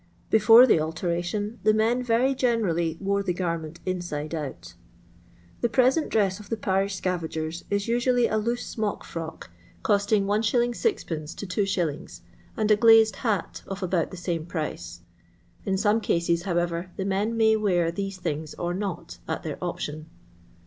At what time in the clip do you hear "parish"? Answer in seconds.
6.57-6.95